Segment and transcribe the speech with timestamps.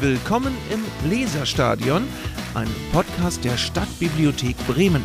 [0.00, 2.08] Willkommen im Leserstadion,
[2.54, 5.04] ein Podcast der Stadtbibliothek Bremen.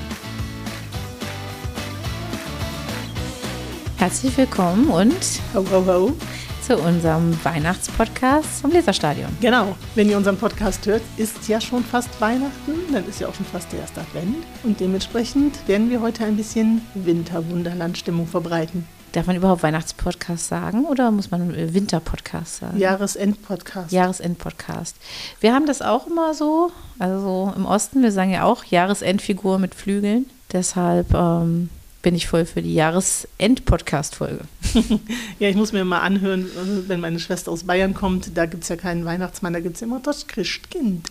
[3.97, 6.14] Herzlich willkommen und ho, ho, ho.
[6.66, 9.28] zu unserem Weihnachtspodcast vom Leserstadion.
[9.42, 13.36] Genau, wenn ihr unseren Podcast hört, ist ja schon fast Weihnachten, dann ist ja auch
[13.36, 18.88] schon fast der erste Advent und dementsprechend werden wir heute ein bisschen Winterwunderland-Stimmung verbreiten.
[19.15, 22.78] Darf man überhaupt Weihnachtspodcast sagen oder muss man Winterpodcast sagen?
[22.78, 23.93] Jahresendpodcast.
[23.93, 24.97] Jahresendpodcast.
[25.39, 29.74] Wir haben das auch immer so, also im Osten, wir sagen ja auch Jahresendfigur mit
[29.74, 30.25] Flügeln.
[30.51, 31.69] Deshalb ähm,
[32.02, 34.41] bin ich voll für die Jahresend-Podcast-Folge.
[35.39, 36.50] ja, ich muss mir mal anhören,
[36.88, 39.81] wenn meine Schwester aus Bayern kommt, da gibt es ja keinen Weihnachtsmann, da gibt es
[39.81, 41.09] immer das Christkind.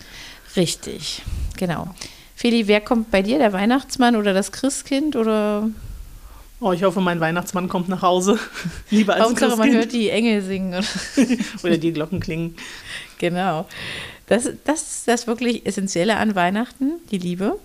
[0.56, 1.22] Richtig,
[1.56, 1.94] genau.
[2.36, 5.70] Feli, wer kommt bei dir, der Weihnachtsmann oder das Christkind oder
[6.64, 8.38] Oh, ich hoffe, mein Weihnachtsmann kommt nach Hause.
[8.90, 10.82] Lieber als Hauptsache, man hört die Engel singen.
[11.62, 12.56] Oder die Glocken klingen.
[13.18, 13.68] Genau.
[14.28, 17.58] Das, das ist das wirklich Essentielle an Weihnachten, die Liebe.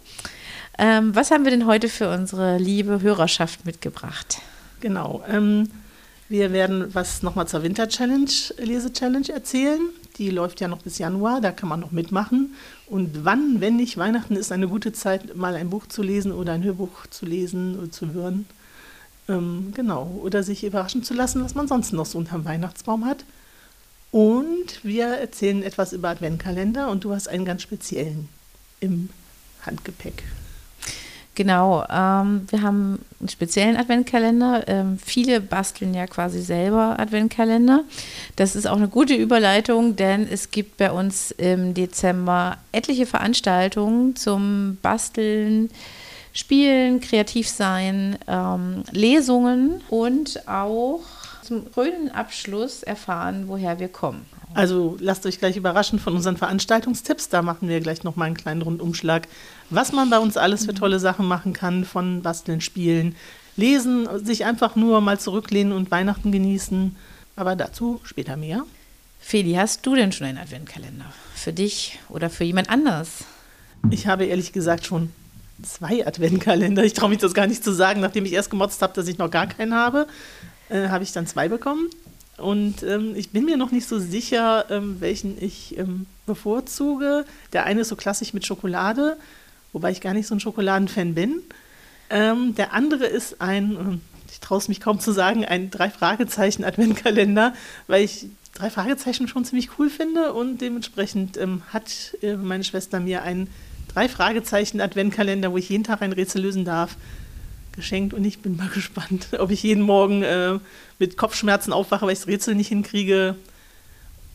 [0.77, 4.39] Ähm, was haben wir denn heute für unsere liebe Hörerschaft mitgebracht?
[4.81, 5.23] Genau.
[5.29, 5.69] Ähm,
[6.27, 9.79] wir werden was nochmal zur Winter-Challenge, Lese-Challenge erzählen.
[10.17, 12.53] Die läuft ja noch bis Januar, da kann man noch mitmachen.
[12.85, 16.51] Und wann, wenn nicht Weihnachten, ist eine gute Zeit, mal ein Buch zu lesen oder
[16.51, 18.45] ein Hörbuch zu lesen oder zu hören.
[19.29, 23.23] Ähm, genau, oder sich überraschen zu lassen, was man sonst noch so unterm Weihnachtsbaum hat.
[24.11, 28.27] Und wir erzählen etwas über Adventkalender und du hast einen ganz speziellen
[28.79, 29.09] im
[29.65, 30.23] Handgepäck.
[31.35, 34.67] Genau, ähm, wir haben einen speziellen Adventkalender.
[34.67, 37.83] Ähm, viele basteln ja quasi selber Adventkalender.
[38.35, 44.17] Das ist auch eine gute Überleitung, denn es gibt bei uns im Dezember etliche Veranstaltungen
[44.17, 45.69] zum Basteln
[46.33, 51.01] Spielen, kreativ sein, ähm, Lesungen und auch
[51.43, 54.25] zum grünen Abschluss erfahren, woher wir kommen.
[54.53, 57.29] Also lasst euch gleich überraschen von unseren Veranstaltungstipps.
[57.29, 59.27] Da machen wir gleich nochmal einen kleinen Rundumschlag,
[59.69, 63.15] was man bei uns alles für tolle Sachen machen kann, von Basteln, Spielen,
[63.55, 66.95] Lesen, sich einfach nur mal zurücklehnen und Weihnachten genießen.
[67.35, 68.63] Aber dazu später mehr.
[69.19, 71.05] Feli, hast du denn schon einen Adventkalender?
[71.35, 73.25] Für dich oder für jemand anders?
[73.91, 75.11] Ich habe ehrlich gesagt schon
[75.63, 76.83] zwei Adventkalender.
[76.83, 78.01] Ich traue mich das gar nicht zu sagen.
[78.01, 80.07] Nachdem ich erst gemotzt habe, dass ich noch gar keinen habe,
[80.69, 81.89] äh, habe ich dann zwei bekommen.
[82.37, 87.25] Und ähm, ich bin mir noch nicht so sicher, ähm, welchen ich ähm, bevorzuge.
[87.53, 89.17] Der eine ist so klassisch mit Schokolade,
[89.73, 91.41] wobei ich gar nicht so ein Schokoladenfan bin.
[92.09, 97.53] Ähm, der andere ist ein, ähm, ich traue es mich kaum zu sagen, ein Drei-Fragezeichen-Adventkalender,
[97.87, 102.99] weil ich drei Fragezeichen schon ziemlich cool finde und dementsprechend ähm, hat äh, meine Schwester
[102.99, 103.49] mir einen
[103.89, 106.95] drei Fragezeichen Adventkalender, wo ich jeden Tag ein Rätsel lösen darf,
[107.75, 108.13] geschenkt.
[108.13, 110.59] Und ich bin mal gespannt, ob ich jeden Morgen äh,
[110.97, 113.35] mit Kopfschmerzen aufwache, weil ich das Rätsel nicht hinkriege.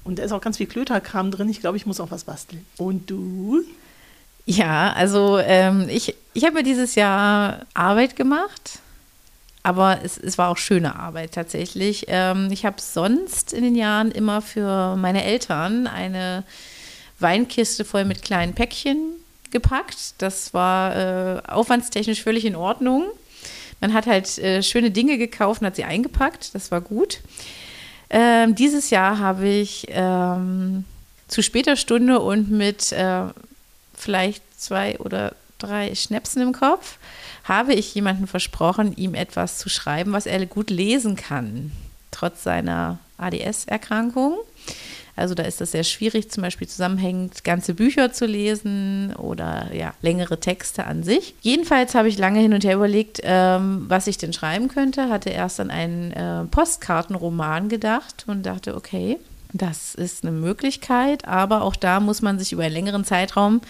[0.04, 1.48] Und da ist auch ganz viel Klöterkram drin.
[1.48, 2.64] Ich glaube, ich muss auch was basteln.
[2.76, 3.62] Und du?
[4.44, 8.80] Ja, also ähm, ich, ich habe mir dieses Jahr Arbeit gemacht.
[9.62, 12.04] Aber es, es war auch schöne Arbeit tatsächlich.
[12.08, 16.44] Ähm, ich habe sonst in den Jahren immer für meine Eltern eine
[17.18, 19.23] Weinkiste voll mit kleinen Päckchen
[19.54, 20.14] gepackt.
[20.18, 23.06] Das war äh, aufwandstechnisch völlig in Ordnung.
[23.80, 26.54] Man hat halt äh, schöne Dinge gekauft und hat sie eingepackt.
[26.54, 27.20] Das war gut.
[28.10, 30.84] Ähm, dieses Jahr habe ich ähm,
[31.28, 33.22] zu später Stunde und mit äh,
[33.94, 36.98] vielleicht zwei oder drei Schnäpsen im Kopf
[37.44, 41.72] habe ich jemandem versprochen, ihm etwas zu schreiben, was er gut lesen kann,
[42.10, 44.38] trotz seiner ADS-Erkrankung.
[45.16, 49.94] Also da ist das sehr schwierig, zum Beispiel zusammenhängend ganze Bücher zu lesen oder ja,
[50.02, 51.34] längere Texte an sich.
[51.40, 55.08] Jedenfalls habe ich lange hin und her überlegt, ähm, was ich denn schreiben könnte.
[55.10, 59.18] Hatte erst an einen äh, Postkartenroman gedacht und dachte, okay,
[59.52, 63.60] das ist eine Möglichkeit, aber auch da muss man sich über einen längeren Zeitraum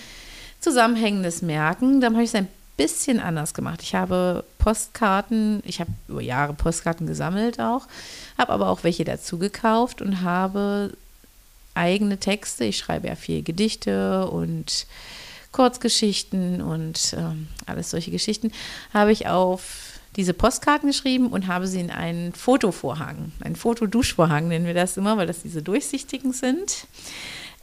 [0.61, 2.01] Zusammenhängendes merken.
[2.01, 2.49] Dann habe ich es ein
[2.79, 3.83] bisschen anders gemacht.
[3.83, 7.87] Ich habe Postkarten, ich habe über Jahre Postkarten gesammelt auch,
[8.39, 10.93] habe aber auch welche dazu gekauft und habe
[11.75, 12.65] eigene Texte.
[12.65, 14.87] Ich schreibe ja viel Gedichte und
[15.53, 18.53] Kurzgeschichten und ähm, alles solche Geschichten.
[18.93, 24.67] Habe ich auf diese Postkarten geschrieben und habe sie in einen Fotovorhang, einen Fotoduschvorhang nennen
[24.67, 26.87] wir das immer, weil das diese durchsichtigen sind,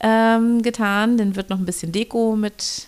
[0.01, 1.17] ähm, getan.
[1.17, 2.87] Dann wird noch ein bisschen Deko mit,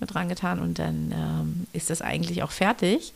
[0.00, 3.12] mit dran getan und dann ähm, ist das eigentlich auch fertig.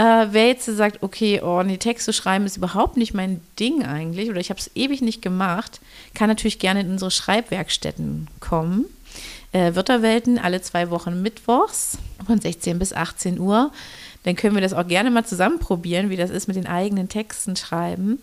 [0.00, 4.30] Äh, wer jetzt sagt, okay, oh, nee, Texte schreiben ist überhaupt nicht mein Ding eigentlich
[4.30, 5.78] oder ich habe es ewig nicht gemacht,
[6.14, 8.86] kann natürlich gerne in unsere Schreibwerkstätten kommen.
[9.52, 13.72] Äh, Wörterwelten alle zwei Wochen mittwochs von 16 bis 18 Uhr.
[14.22, 17.10] Dann können wir das auch gerne mal zusammen probieren, wie das ist mit den eigenen
[17.10, 18.22] Texten schreiben.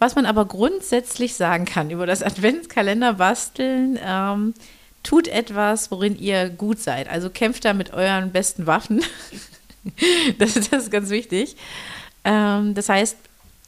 [0.00, 4.54] Was man aber grundsätzlich sagen kann über das Adventskalender basteln, ähm,
[5.04, 7.08] tut etwas, worin ihr gut seid.
[7.08, 9.04] Also kämpft da mit euren besten Waffen.
[10.38, 11.56] das, das, ist ganz wichtig.
[12.24, 13.16] Ähm, das heißt,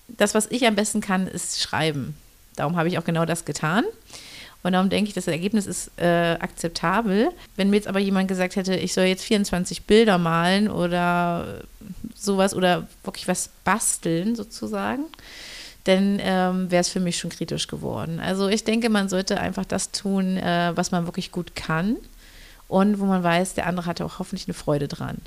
[0.09, 2.17] das, was ich am besten kann, ist schreiben.
[2.57, 3.85] Darum habe ich auch genau das getan.
[4.63, 7.31] Und darum denke ich, das Ergebnis ist äh, akzeptabel.
[7.57, 11.63] Wenn mir jetzt aber jemand gesagt hätte, ich soll jetzt 24 Bilder malen oder
[12.15, 15.05] sowas oder wirklich was basteln sozusagen,
[15.85, 18.21] dann ähm, wäre es für mich schon kritisch geworden.
[18.21, 21.97] Also ich denke, man sollte einfach das tun, äh, was man wirklich gut kann
[22.67, 25.19] und wo man weiß, der andere hat auch hoffentlich eine Freude dran.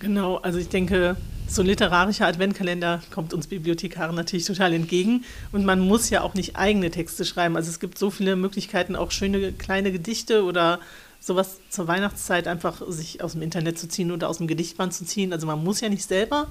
[0.00, 5.24] Genau, also ich denke, so ein literarischer Adventkalender kommt uns Bibliothekaren natürlich total entgegen.
[5.52, 7.56] Und man muss ja auch nicht eigene Texte schreiben.
[7.56, 10.80] Also es gibt so viele Möglichkeiten, auch schöne kleine Gedichte oder
[11.20, 15.04] sowas zur Weihnachtszeit einfach sich aus dem Internet zu ziehen oder aus dem Gedichtband zu
[15.04, 15.32] ziehen.
[15.32, 16.48] Also man muss ja nicht selber,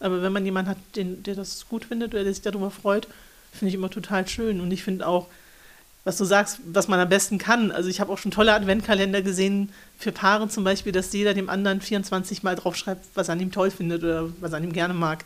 [0.00, 3.06] aber wenn man jemanden hat, den, der das gut findet oder der sich darüber freut,
[3.52, 4.60] finde ich immer total schön.
[4.60, 5.28] Und ich finde auch,
[6.04, 7.70] was du sagst, was man am besten kann.
[7.70, 11.48] Also ich habe auch schon tolle Adventkalender gesehen für Paare zum Beispiel, dass jeder dem
[11.48, 14.72] anderen 24 Mal draufschreibt, was er an ihm toll findet oder was er an ihm
[14.72, 15.24] gerne mag.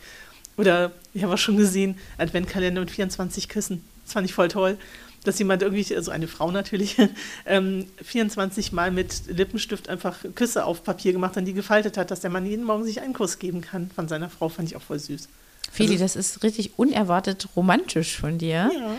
[0.57, 3.85] Oder ich habe auch schon gesehen, Adventkalender mit 24 Küssen.
[4.05, 4.79] Das fand ich voll toll.
[5.25, 6.97] Dass jemand irgendwie, also eine Frau natürlich,
[7.47, 12.21] ähm, 24 Mal mit Lippenstift einfach Küsse auf Papier gemacht hat, die gefaltet hat, dass
[12.21, 14.83] der Mann jeden Morgen sich einen Kuss geben kann von seiner Frau, fand ich auch
[14.83, 15.29] voll süß.
[15.71, 18.71] Feli, also, das ist richtig unerwartet romantisch von dir.
[18.73, 18.97] Ja.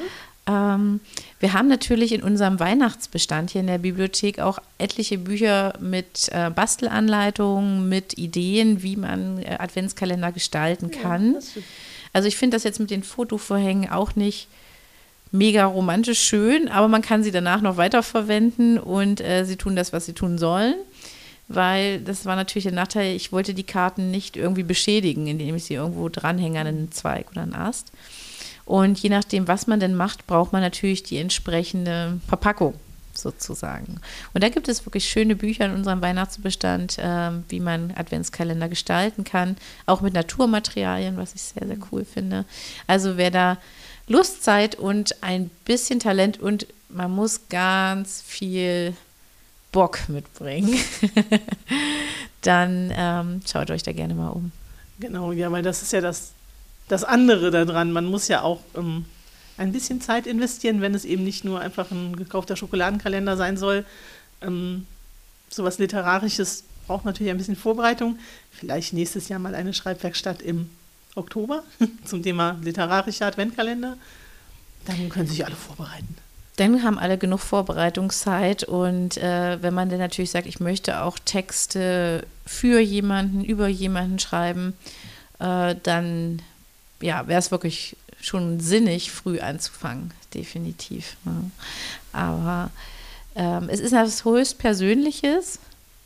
[0.50, 1.00] Ähm,
[1.40, 6.50] wir haben natürlich in unserem Weihnachtsbestand hier in der Bibliothek auch etliche Bücher mit äh,
[6.50, 11.34] Bastelanleitungen, mit Ideen, wie man äh, Adventskalender gestalten kann.
[11.34, 11.62] Ja,
[12.14, 14.48] also ich finde das jetzt mit den Fotovorhängen auch nicht
[15.32, 19.94] mega romantisch schön, aber man kann sie danach noch weiterverwenden und äh, sie tun das,
[19.94, 20.74] was sie tun sollen.
[21.48, 25.66] Weil das war natürlich der Nachteil, ich wollte die Karten nicht irgendwie beschädigen, indem ich
[25.66, 27.92] sie irgendwo dranhänge an einen Zweig oder einen Ast.
[28.70, 32.76] Und je nachdem, was man denn macht, braucht man natürlich die entsprechende Verpackung
[33.16, 34.00] sozusagen.
[34.36, 39.24] Und da gibt es wirklich schöne Bücher in unserem Weihnachtsbestand, äh, wie man Adventskalender gestalten
[39.24, 39.58] kann,
[39.88, 42.46] auch mit Naturmaterialien, was ich sehr, sehr cool finde.
[42.86, 43.58] Also wer da
[44.08, 48.94] Lust, Zeit und ein bisschen Talent und man muss ganz viel
[49.72, 50.78] Bock mitbringen,
[52.44, 54.52] dann ähm, schaut euch da gerne mal um.
[55.00, 56.34] Genau, ja, weil das ist ja das
[56.90, 57.94] das andere daran.
[57.94, 59.06] Man muss ja auch ähm,
[59.58, 63.86] ein bisschen Zeit investieren, wenn es eben nicht nur einfach ein gekaufter Schokoladenkalender sein soll.
[64.42, 64.86] Ähm,
[65.50, 68.18] sowas Literarisches braucht natürlich ein bisschen Vorbereitung.
[68.52, 70.70] Vielleicht nächstes Jahr mal eine Schreibwerkstatt im
[71.16, 71.64] Oktober
[72.06, 73.98] zum Thema literarischer Adventkalender.
[74.86, 76.16] Dann können sich alle vorbereiten.
[76.56, 81.18] Dann haben alle genug Vorbereitungszeit und äh, wenn man dann natürlich sagt, ich möchte auch
[81.20, 84.74] Texte für jemanden, über jemanden schreiben,
[85.40, 86.42] äh, dann
[87.02, 91.16] ja, wäre es wirklich schon sinnig, früh anzufangen, definitiv.
[91.26, 91.52] Ne?
[92.12, 92.72] Aber
[93.36, 95.60] ähm, es ist etwas höchst Persönliches.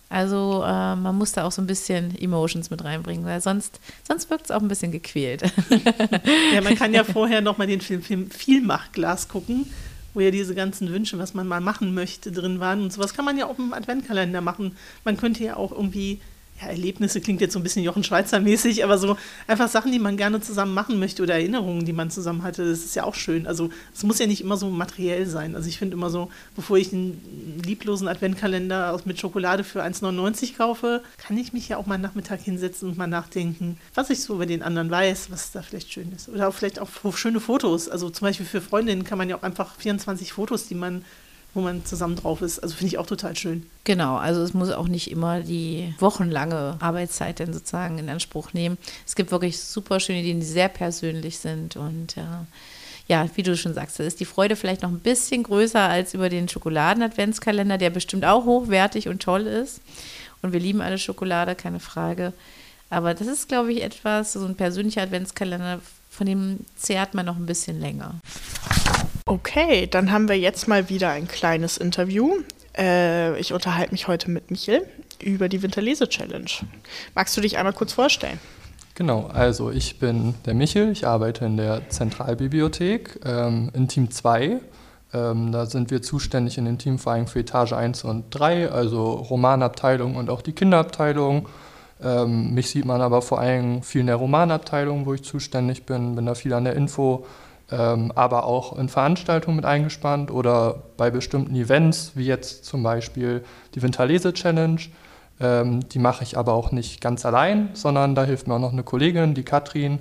[0.10, 4.30] Also äh, man muss da auch so ein bisschen Emotions mit reinbringen, weil sonst, sonst
[4.30, 5.42] wirkt es auch ein bisschen gequält.
[6.54, 9.66] ja, man kann ja vorher nochmal den Film, Film Vielmachglas gucken,
[10.14, 12.84] wo ja diese ganzen Wünsche, was man mal machen möchte, drin waren.
[12.84, 14.78] Und sowas kann man ja auch im Adventkalender machen.
[15.04, 16.22] Man könnte ja auch irgendwie
[16.64, 19.18] ja, Erlebnisse klingt jetzt so ein bisschen Jochen Schweizer mäßig, aber so
[19.48, 22.80] einfach Sachen, die man gerne zusammen machen möchte oder Erinnerungen, die man zusammen hatte, das
[22.80, 23.48] ist ja auch schön.
[23.48, 25.56] Also es muss ja nicht immer so materiell sein.
[25.56, 31.02] Also ich finde immer so, bevor ich einen lieblosen Adventkalender mit Schokolade für 1,99 kaufe,
[31.18, 34.46] kann ich mich ja auch mal Nachmittag hinsetzen und mal nachdenken, was ich so über
[34.46, 36.30] den anderen weiß, was da vielleicht schön ist.
[36.30, 37.90] Oder auch vielleicht auch schöne Fotos.
[37.90, 41.04] Also zum Beispiel für Freundinnen kann man ja auch einfach 24 Fotos, die man
[41.54, 42.60] wo man zusammen drauf ist.
[42.60, 43.66] Also finde ich auch total schön.
[43.84, 48.78] Genau, also es muss auch nicht immer die wochenlange Arbeitszeit dann sozusagen in Anspruch nehmen.
[49.06, 52.22] Es gibt wirklich super schöne Ideen, die sehr persönlich sind und äh,
[53.08, 56.14] ja, wie du schon sagst, da ist die Freude vielleicht noch ein bisschen größer als
[56.14, 59.82] über den Schokoladen-Adventskalender, der bestimmt auch hochwertig und toll ist.
[60.42, 62.34] Und wir lieben alle Schokolade, keine Frage.
[62.90, 65.82] Aber das ist, glaube ich, etwas, so ein persönlicher Adventskalender,
[66.14, 68.16] von dem zehrt man noch ein bisschen länger.
[69.26, 72.36] Okay, dann haben wir jetzt mal wieder ein kleines Interview.
[72.78, 74.86] Äh, ich unterhalte mich heute mit Michel
[75.24, 76.52] über die Winterlese-Challenge.
[77.16, 78.40] Magst du dich einmal kurz vorstellen?
[78.96, 84.60] Genau, also ich bin der Michel, ich arbeite in der Zentralbibliothek ähm, in Team 2.
[85.14, 88.70] Ähm, da sind wir zuständig in den Team vor allem für Etage 1 und 3,
[88.70, 91.48] also Romanabteilung und auch die Kinderabteilung.
[92.02, 96.16] Ähm, mich sieht man aber vor allem viel in der Romanabteilung, wo ich zuständig bin,
[96.16, 97.26] bin da viel an der Info
[97.74, 103.44] ähm, aber auch in Veranstaltungen mit eingespannt oder bei bestimmten Events, wie jetzt zum Beispiel
[103.74, 104.80] die Winterlese-Challenge.
[105.40, 108.74] Ähm, die mache ich aber auch nicht ganz allein, sondern da hilft mir auch noch
[108.74, 110.00] eine Kollegin, die Katrin.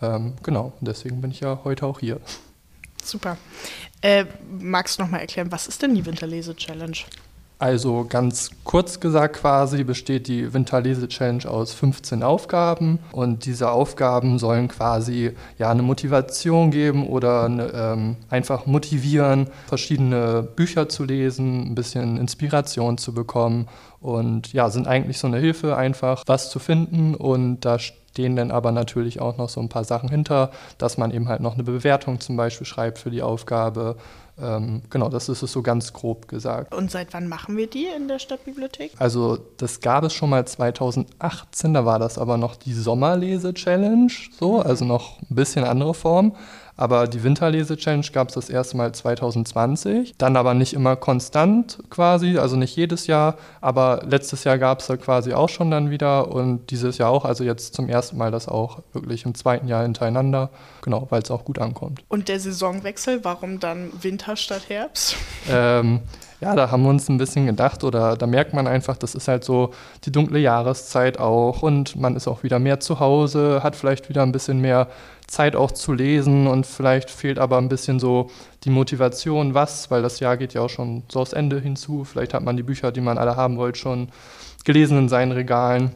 [0.00, 2.18] Ähm, genau, deswegen bin ich ja heute auch hier.
[3.04, 3.36] Super.
[4.00, 4.24] Äh,
[4.58, 6.96] magst du noch mal erklären, was ist denn die Winterlese-Challenge?
[7.62, 14.66] Also ganz kurz gesagt quasi besteht die Winterlese-Challenge aus 15 Aufgaben und diese Aufgaben sollen
[14.66, 21.76] quasi ja eine Motivation geben oder eine, ähm, einfach motivieren, verschiedene Bücher zu lesen, ein
[21.76, 23.68] bisschen Inspiration zu bekommen
[24.02, 28.50] und ja, sind eigentlich so eine Hilfe einfach, was zu finden und da stehen dann
[28.50, 31.62] aber natürlich auch noch so ein paar Sachen hinter, dass man eben halt noch eine
[31.62, 33.96] Bewertung zum Beispiel schreibt für die Aufgabe
[34.40, 36.74] ähm, genau, das ist es so ganz grob gesagt.
[36.74, 38.92] Und seit wann machen wir die in der Stadtbibliothek?
[38.98, 44.54] Also das gab es schon mal 2018, da war das aber noch die Sommerlese-Challenge, so,
[44.54, 44.62] mhm.
[44.62, 46.34] also noch ein bisschen andere Form.
[46.82, 50.14] Aber die Winterlese-Challenge gab es das erste Mal 2020.
[50.18, 53.36] Dann aber nicht immer konstant quasi, also nicht jedes Jahr.
[53.60, 57.24] Aber letztes Jahr gab es da quasi auch schon dann wieder und dieses Jahr auch.
[57.24, 60.50] Also jetzt zum ersten Mal das auch wirklich im zweiten Jahr hintereinander.
[60.80, 62.02] Genau, weil es auch gut ankommt.
[62.08, 65.14] Und der Saisonwechsel, warum dann Winter statt Herbst?
[65.48, 66.00] Ähm,
[66.42, 69.28] ja, da haben wir uns ein bisschen gedacht oder da merkt man einfach, das ist
[69.28, 69.72] halt so
[70.04, 74.24] die dunkle Jahreszeit auch und man ist auch wieder mehr zu Hause, hat vielleicht wieder
[74.24, 74.88] ein bisschen mehr
[75.32, 78.30] Zeit auch zu lesen und vielleicht fehlt aber ein bisschen so
[78.64, 82.04] die Motivation, was, weil das Jahr geht ja auch schon so aufs Ende hinzu.
[82.04, 84.10] Vielleicht hat man die Bücher, die man alle haben wollte, schon
[84.66, 85.92] gelesen in seinen Regalen.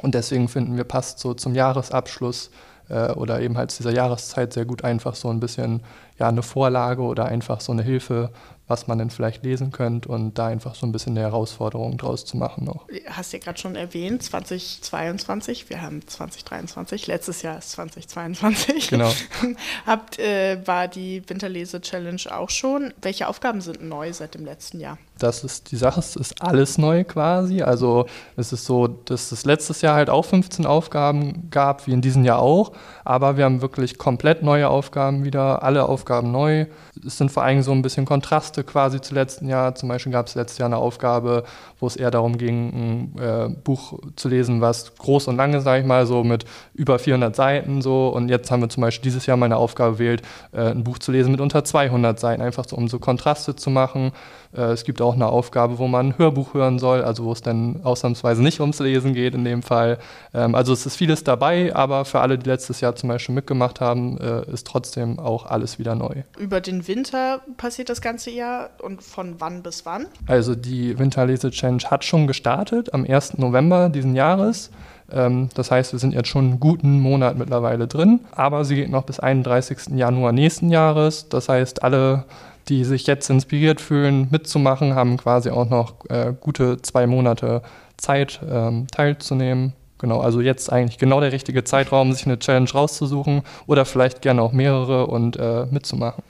[0.00, 2.50] Und deswegen finden wir, passt so zum Jahresabschluss
[2.88, 5.82] äh, oder eben halt zu dieser Jahreszeit sehr gut einfach so ein bisschen
[6.18, 8.30] ja, eine Vorlage oder einfach so eine Hilfe,
[8.72, 12.24] was man denn vielleicht lesen könnte und da einfach so ein bisschen eine Herausforderung draus
[12.24, 12.86] zu machen noch.
[13.06, 18.88] Hast du ja gerade schon erwähnt, 2022, wir haben 2023, letztes Jahr ist 2022.
[18.88, 19.12] Genau.
[19.86, 22.94] Habt, äh, war die Winterlese-Challenge auch schon.
[23.02, 24.96] Welche Aufgaben sind neu seit dem letzten Jahr?
[25.18, 27.60] Das ist die Sache, es ist alles neu quasi.
[27.62, 32.00] Also es ist so, dass es letztes Jahr halt auch 15 Aufgaben gab, wie in
[32.00, 32.72] diesem Jahr auch.
[33.04, 36.66] Aber wir haben wirklich komplett neue Aufgaben wieder, alle Aufgaben neu.
[37.06, 39.74] Es sind vor allem so ein bisschen Kontraste Quasi zu letzten Jahr.
[39.74, 41.44] Zum Beispiel gab es letztes Jahr eine Aufgabe,
[41.78, 45.80] wo es eher darum ging, ein äh, Buch zu lesen, was groß und lange, sage
[45.80, 48.08] ich mal, so mit über 400 Seiten so.
[48.08, 50.98] Und jetzt haben wir zum Beispiel dieses Jahr mal eine Aufgabe gewählt, äh, ein Buch
[50.98, 54.12] zu lesen mit unter 200 Seiten, einfach so, um so Kontraste zu machen.
[54.54, 57.42] Äh, es gibt auch eine Aufgabe, wo man ein Hörbuch hören soll, also wo es
[57.42, 59.98] dann ausnahmsweise nicht ums Lesen geht in dem Fall.
[60.34, 63.80] Ähm, also es ist vieles dabei, aber für alle, die letztes Jahr zum Beispiel mitgemacht
[63.80, 66.22] haben, äh, ist trotzdem auch alles wieder neu.
[66.38, 70.06] Über den Winter passiert das ganze Jahr und von wann bis wann?
[70.26, 73.38] Also die Winterlese-Challenge hat schon gestartet am 1.
[73.38, 74.70] November diesen Jahres.
[75.10, 78.90] Ähm, das heißt, wir sind jetzt schon einen guten Monat mittlerweile drin, aber sie geht
[78.90, 79.96] noch bis 31.
[79.96, 81.28] Januar nächsten Jahres.
[81.28, 82.24] Das heißt, alle
[82.68, 87.62] die sich jetzt inspiriert fühlen, mitzumachen, haben quasi auch noch äh, gute zwei Monate
[87.96, 89.72] Zeit ähm, teilzunehmen.
[89.98, 94.42] Genau, also jetzt eigentlich genau der richtige Zeitraum, sich eine Challenge rauszusuchen oder vielleicht gerne
[94.42, 96.24] auch mehrere und äh, mitzumachen.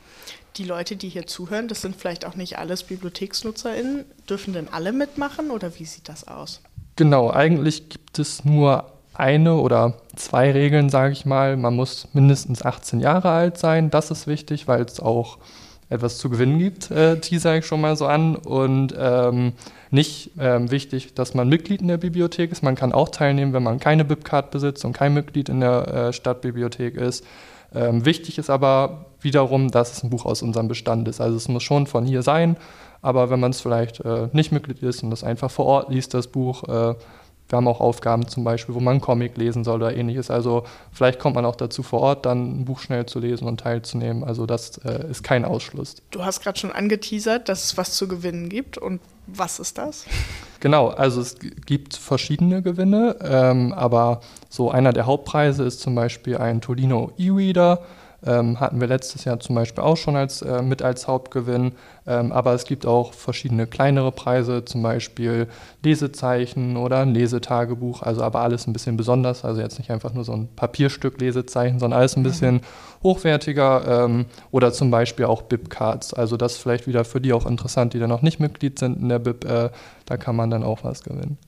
[0.57, 4.05] Die Leute, die hier zuhören, das sind vielleicht auch nicht alles BibliotheksnutzerInnen.
[4.29, 6.61] Dürfen denn alle mitmachen oder wie sieht das aus?
[6.97, 11.57] Genau, eigentlich gibt es nur eine oder zwei Regeln, sage ich mal.
[11.57, 13.89] Man muss mindestens 18 Jahre alt sein.
[13.91, 15.39] Das ist wichtig, weil es auch
[15.93, 18.37] etwas zu gewinnen gibt, äh, teaser ich schon mal so an.
[18.37, 19.53] Und ähm,
[19.91, 22.63] nicht ähm, wichtig, dass man Mitglied in der Bibliothek ist.
[22.63, 26.13] Man kann auch teilnehmen, wenn man keine BIP-Card besitzt und kein Mitglied in der äh,
[26.13, 27.25] Stadtbibliothek ist.
[27.75, 31.21] Ähm, wichtig ist aber wiederum, dass es ein Buch aus unserem Bestand ist.
[31.21, 32.57] Also es muss schon von hier sein,
[33.01, 36.15] aber wenn man es vielleicht äh, nicht Mitglied ist und das einfach vor Ort liest,
[36.15, 36.95] das Buch, äh,
[37.53, 40.31] wir haben auch Aufgaben zum Beispiel, wo man einen Comic lesen soll oder ähnliches.
[40.31, 43.61] Also vielleicht kommt man auch dazu vor Ort, dann ein Buch schnell zu lesen und
[43.61, 44.25] teilzunehmen.
[44.25, 45.97] Also das äh, ist kein Ausschluss.
[46.11, 48.79] Du hast gerade schon angeteasert, dass es was zu gewinnen gibt.
[48.79, 50.07] Und was ist das?
[50.61, 56.37] Genau, also es gibt verschiedene Gewinne, ähm, aber so einer der Hauptpreise ist zum Beispiel
[56.37, 57.83] ein Tolino E-Reader
[58.25, 61.73] ähm, hatten wir letztes Jahr zum Beispiel auch schon als, äh, mit als Hauptgewinn.
[62.07, 65.49] Ähm, aber es gibt auch verschiedene kleinere Preise, zum Beispiel
[65.83, 68.03] Lesezeichen oder ein Lesetagebuch.
[68.03, 69.45] Also aber alles ein bisschen besonders.
[69.45, 72.25] Also jetzt nicht einfach nur so ein Papierstück Lesezeichen, sondern alles ein mhm.
[72.25, 72.61] bisschen
[73.03, 74.05] hochwertiger.
[74.05, 76.15] Ähm, oder zum Beispiel auch BIP-Cards.
[76.15, 79.01] Also das ist vielleicht wieder für die auch interessant, die dann noch nicht Mitglied sind
[79.01, 79.45] in der BIP.
[79.45, 79.71] Äh,
[80.07, 81.39] da kann man dann auch was gewinnen.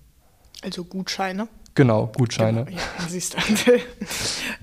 [0.63, 1.49] Also Gutscheine?
[1.75, 2.67] Genau, Gutscheine.
[2.67, 3.39] Genau, ja, siehst du.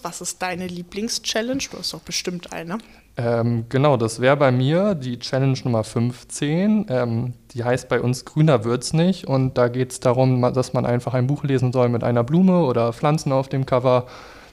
[0.01, 1.63] Was ist deine Lieblings-Challenge?
[1.71, 2.77] Du hast doch bestimmt eine.
[3.17, 6.85] Ähm, genau, das wäre bei mir die Challenge Nummer 15.
[6.89, 9.27] Ähm, die heißt bei uns Grüner wird's nicht.
[9.27, 12.63] Und da geht es darum, dass man einfach ein Buch lesen soll mit einer Blume
[12.63, 14.07] oder Pflanzen auf dem Cover.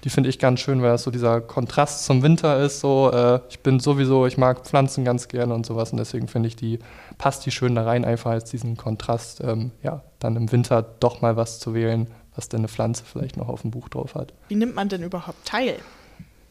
[0.05, 2.81] Die finde ich ganz schön, weil das so dieser Kontrast zum Winter ist.
[2.81, 5.93] So, äh, ich bin sowieso, ich mag Pflanzen ganz gerne und sowas.
[5.93, 6.81] Und deswegen finde ich die,
[7.19, 11.21] passt die schön da rein, einfach als diesen Kontrast, ähm, ja, dann im Winter doch
[11.21, 12.09] mal was zu wählen,
[12.39, 14.33] was denn eine Pflanze vielleicht noch auf dem Buch drauf hat.
[14.49, 15.75] Wie nimmt man denn überhaupt teil?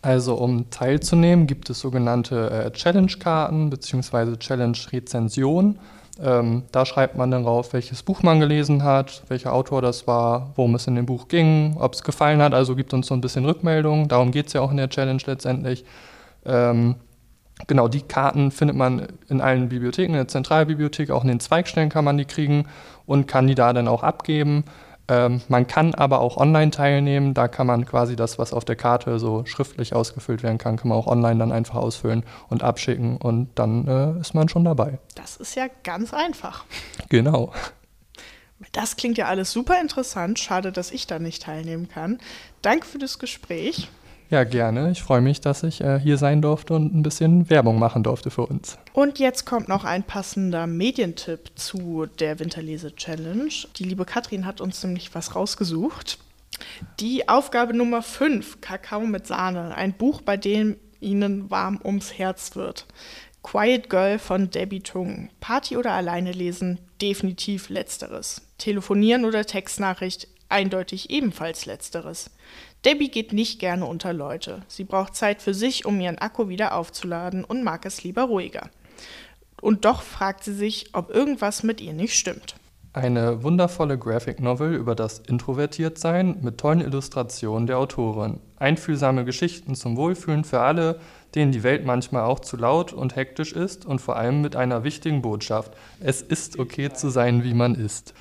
[0.02, 4.36] Also um teilzunehmen, gibt es sogenannte äh, Challenge-Karten bzw.
[4.38, 5.80] Challenge-Rezension.
[6.22, 10.52] Ähm, da schreibt man dann drauf, welches Buch man gelesen hat, welcher Autor das war,
[10.56, 12.54] worum es in dem Buch ging, ob es gefallen hat.
[12.54, 14.08] Also gibt uns so ein bisschen Rückmeldung.
[14.08, 15.86] Darum geht es ja auch in der Challenge letztendlich.
[16.46, 16.96] Ähm,
[17.68, 21.90] genau, die Karten findet man in allen Bibliotheken, in der Zentralbibliothek, auch in den Zweigstellen
[21.90, 22.66] kann man die kriegen
[23.06, 24.64] und kann die da dann auch abgeben.
[25.10, 27.34] Ähm, man kann aber auch online teilnehmen.
[27.34, 30.90] Da kann man quasi das, was auf der Karte so schriftlich ausgefüllt werden kann, kann
[30.90, 35.00] man auch online dann einfach ausfüllen und abschicken und dann äh, ist man schon dabei.
[35.16, 36.66] Das ist ja ganz einfach.
[37.10, 37.54] Genau.
[38.72, 40.40] Das klingt ja alles super interessant.
[40.40, 42.20] Schade, dass ich da nicht teilnehmen kann.
[42.62, 43.90] Danke für das Gespräch.
[44.30, 44.92] Ja, gerne.
[44.92, 48.30] Ich freue mich, dass ich äh, hier sein durfte und ein bisschen Werbung machen durfte
[48.30, 48.78] für uns.
[48.92, 53.54] Und jetzt kommt noch ein passender Medientipp zu der Winterlese Challenge.
[53.78, 56.20] Die liebe Katrin hat uns nämlich was rausgesucht.
[57.00, 62.56] Die Aufgabe Nummer 5, Kakao mit Sahne, ein Buch, bei dem Ihnen warm ums Herz
[62.56, 62.86] wird.
[63.44, 65.30] Quiet Girl von Debbie Tung.
[65.40, 66.80] Party oder alleine lesen?
[67.02, 68.42] Definitiv letzteres.
[68.58, 70.28] Telefonieren oder Textnachricht?
[70.50, 72.30] Eindeutig ebenfalls letzteres.
[72.86, 74.62] Debbie geht nicht gerne unter Leute.
[74.68, 78.70] Sie braucht Zeit für sich, um ihren Akku wieder aufzuladen und mag es lieber ruhiger.
[79.62, 82.56] Und doch fragt sie sich, ob irgendwas mit ihr nicht stimmt.
[82.94, 88.40] Eine wundervolle Graphic Novel über das Introvertiertsein mit tollen Illustrationen der Autorin.
[88.58, 91.00] Einfühlsame Geschichten zum Wohlfühlen für alle,
[91.36, 94.84] denen die Welt manchmal auch zu laut und hektisch ist und vor allem mit einer
[94.84, 95.74] wichtigen Botschaft.
[96.00, 98.16] Es ist okay zu sein, wie man ist.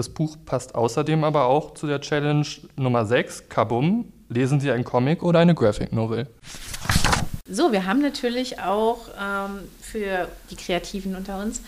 [0.00, 4.10] Das Buch passt außerdem aber auch zu der Challenge Nummer 6, Kabum.
[4.30, 6.26] Lesen Sie einen Comic oder eine Graphic Novel?
[7.46, 11.60] So, wir haben natürlich auch ähm, für die Kreativen unter uns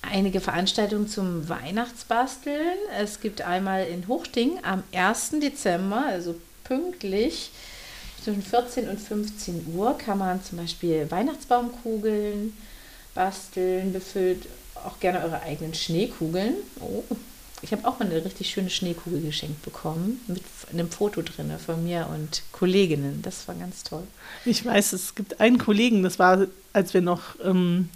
[0.00, 2.78] einige Veranstaltungen zum Weihnachtsbasteln.
[2.98, 5.32] Es gibt einmal in Hochding am 1.
[5.42, 7.50] Dezember, also pünktlich
[8.24, 12.56] zwischen 14 und 15 Uhr, kann man zum Beispiel Weihnachtsbaumkugeln
[13.14, 14.46] basteln, befüllt
[14.86, 16.54] auch gerne eure eigenen Schneekugeln.
[16.80, 17.02] Oh,
[17.66, 21.82] ich habe auch mal eine richtig schöne Schneekugel geschenkt bekommen, mit einem Foto drin von
[21.82, 23.22] mir und Kolleginnen.
[23.22, 24.04] Das war ganz toll.
[24.44, 27.88] Ich weiß, es gibt einen Kollegen, das war, als wir noch ähm,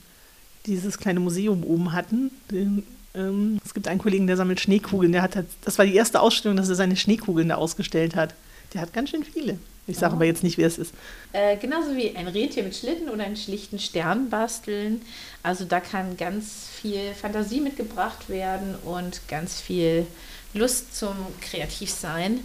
[0.67, 2.33] dieses kleine Museum oben hatten.
[2.51, 2.83] Den,
[3.15, 5.13] ähm, es gibt einen Kollegen, der sammelt Schneekugeln.
[5.13, 8.35] Der hat, das war die erste Ausstellung, dass er seine Schneekugeln da ausgestellt hat.
[8.75, 9.57] Der hat ganz schön viele.
[9.87, 10.16] Ich sage oh.
[10.16, 10.95] aber jetzt nicht, wer es ist.
[11.33, 15.03] Äh, genauso wie ein Rentier mit Schlitten oder einen schlichten Stern basteln.
[15.43, 20.07] Also da kann ganz viel Fantasie mitgebracht werden und ganz viel
[20.55, 22.40] Lust zum Kreativsein.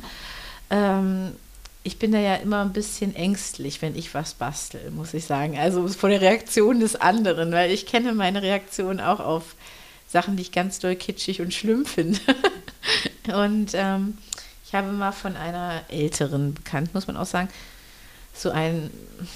[0.70, 1.34] Ähm,
[1.84, 5.58] ich bin da ja immer ein bisschen ängstlich, wenn ich was bastel, muss ich sagen.
[5.58, 9.56] Also vor der Reaktion des anderen, weil ich kenne meine Reaktion auch auf
[10.08, 12.20] Sachen, die ich ganz doll kitschig und schlimm finde.
[13.36, 14.18] und ähm,
[14.66, 17.50] ich habe mal von einer älteren bekannt, muss man auch sagen,
[18.34, 18.90] so, ein,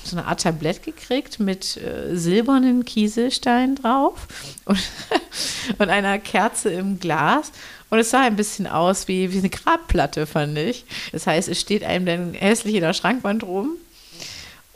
[0.04, 4.28] so eine Art Tablett gekriegt mit äh, silbernen Kieselsteinen drauf
[4.66, 4.80] und,
[5.78, 7.52] und einer Kerze im Glas.
[7.90, 10.86] Und es sah ein bisschen aus wie, wie eine Grabplatte, fand ich.
[11.12, 13.78] Das heißt, es steht einem dann hässlich in der Schrankwand rum.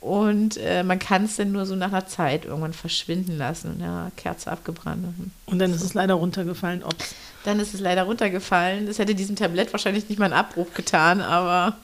[0.03, 3.79] Und äh, man kann es dann nur so nach einer Zeit irgendwann verschwinden lassen.
[3.79, 5.05] Ja, Kerze abgebrannt.
[5.45, 6.83] Und dann ist es leider runtergefallen.
[6.83, 7.15] Ob's.
[7.45, 8.85] Dann ist es leider runtergefallen.
[8.85, 11.77] Das hätte diesem Tablett wahrscheinlich nicht mal einen Abbruch getan, aber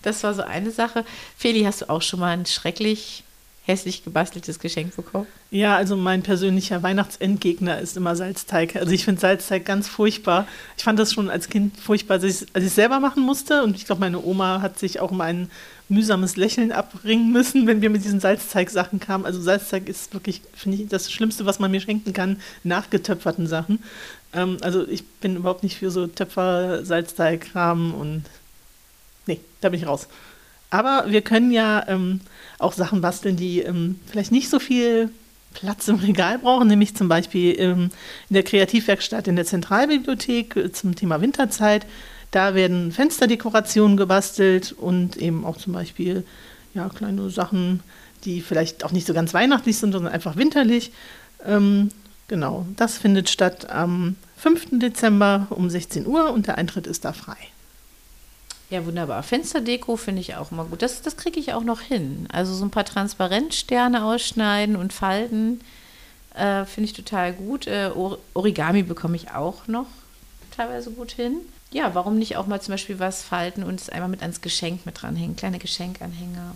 [0.00, 1.04] das war so eine Sache.
[1.36, 3.24] Feli, hast du auch schon mal ein schrecklich
[3.70, 5.26] hässlich gebasteltes Geschenk bekommen?
[5.50, 8.76] Ja, also mein persönlicher Weihnachtsendgegner ist immer Salzteig.
[8.76, 10.46] Also ich finde Salzteig ganz furchtbar.
[10.76, 13.62] Ich fand das schon als Kind furchtbar, als ich es selber machen musste.
[13.62, 15.50] Und ich glaube, meine Oma hat sich auch mal ein
[15.88, 19.26] mühsames Lächeln abbringen müssen, wenn wir mit diesen Salzteig-Sachen kamen.
[19.26, 23.82] Also Salzteig ist wirklich, finde ich, das Schlimmste, was man mir schenken kann, nachgetöpferten Sachen.
[24.32, 28.24] Ähm, also ich bin überhaupt nicht für so Töpfer, Salzteig-Kram und
[29.26, 30.06] nee, da bin ich raus.
[30.70, 32.20] Aber wir können ja ähm,
[32.58, 35.10] auch Sachen basteln, die ähm, vielleicht nicht so viel
[35.52, 37.90] Platz im Regal brauchen, nämlich zum Beispiel ähm,
[38.28, 41.86] in der Kreativwerkstatt in der Zentralbibliothek äh, zum Thema Winterzeit.
[42.30, 46.24] Da werden Fensterdekorationen gebastelt und eben auch zum Beispiel
[46.74, 47.80] ja, kleine Sachen,
[48.24, 50.92] die vielleicht auch nicht so ganz weihnachtlich sind, sondern einfach winterlich.
[51.44, 51.88] Ähm,
[52.28, 54.78] genau, das findet statt am 5.
[54.78, 57.36] Dezember um 16 Uhr und der Eintritt ist da frei.
[58.70, 59.24] Ja, wunderbar.
[59.24, 60.80] Fensterdeko finde ich auch immer gut.
[60.82, 62.28] Das, das kriege ich auch noch hin.
[62.32, 65.60] Also so ein paar Transparentsterne ausschneiden und falten
[66.34, 67.66] äh, finde ich total gut.
[67.66, 67.90] Äh,
[68.34, 69.86] Origami bekomme ich auch noch
[70.56, 71.38] teilweise gut hin.
[71.72, 74.86] Ja, warum nicht auch mal zum Beispiel was falten und es einmal mit ans Geschenk
[74.86, 75.34] mit dranhängen?
[75.34, 76.54] Kleine Geschenkanhänger.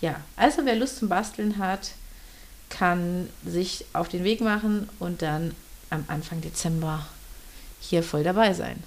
[0.00, 1.92] Ja, also wer Lust zum Basteln hat,
[2.68, 5.54] kann sich auf den Weg machen und dann
[5.90, 7.06] am Anfang Dezember
[7.80, 8.82] hier voll dabei sein.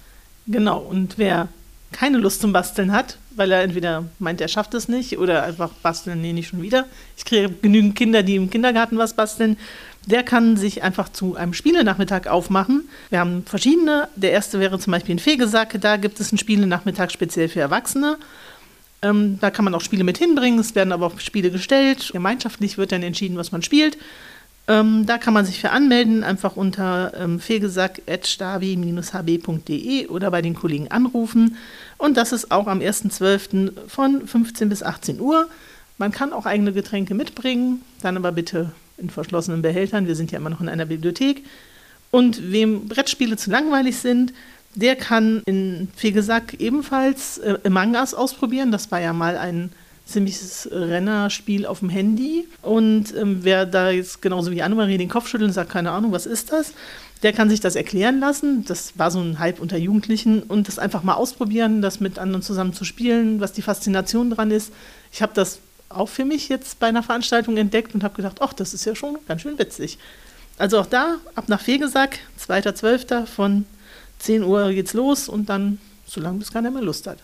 [0.47, 1.47] Genau, und wer
[1.91, 5.71] keine Lust zum Basteln hat, weil er entweder meint, er schafft es nicht oder einfach
[5.81, 6.85] basteln, nee, nicht schon wieder.
[7.17, 9.57] Ich kriege genügend Kinder, die im Kindergarten was basteln.
[10.05, 12.87] Der kann sich einfach zu einem Spielenachmittag aufmachen.
[13.09, 14.07] Wir haben verschiedene.
[14.15, 15.79] Der erste wäre zum Beispiel ein Fegesack.
[15.81, 18.17] Da gibt es einen Spielenachmittag speziell für Erwachsene.
[19.01, 20.59] Ähm, da kann man auch Spiele mit hinbringen.
[20.59, 22.11] Es werden aber auch Spiele gestellt.
[22.13, 23.97] Gemeinschaftlich wird dann entschieden, was man spielt.
[24.67, 30.89] Ähm, da kann man sich für anmelden, einfach unter ähm, fegesack.stabi-hb.de oder bei den Kollegen
[30.89, 31.57] anrufen.
[31.97, 33.87] Und das ist auch am 1.12.
[33.87, 35.47] von 15 bis 18 Uhr.
[35.97, 40.07] Man kann auch eigene Getränke mitbringen, dann aber bitte in verschlossenen Behältern.
[40.07, 41.43] Wir sind ja immer noch in einer Bibliothek.
[42.11, 44.33] Und wem Brettspiele zu langweilig sind,
[44.73, 48.71] der kann in Fegesack ebenfalls äh, Among Us ausprobieren.
[48.71, 49.71] Das war ja mal ein
[50.05, 52.47] ziemliches Rennerspiel auf dem Handy.
[52.61, 56.11] Und ähm, wer da jetzt genauso wie Annemarie den Kopf schüttelt und sagt, keine Ahnung,
[56.11, 56.73] was ist das?
[57.23, 58.65] Der kann sich das erklären lassen.
[58.65, 62.43] Das war so ein Hype unter Jugendlichen und das einfach mal ausprobieren, das mit anderen
[62.43, 64.71] zusammen zu spielen, was die Faszination dran ist.
[65.11, 68.53] Ich habe das auch für mich jetzt bei einer Veranstaltung entdeckt und habe gedacht, ach,
[68.53, 69.97] das ist ja schon ganz schön witzig.
[70.57, 73.25] Also auch da, ab nach Fegesack, 2.12.
[73.25, 73.65] von
[74.19, 77.17] 10 Uhr geht's los und dann so lange, bis keiner mehr Lust hat.